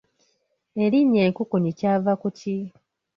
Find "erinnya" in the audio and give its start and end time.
0.83-1.19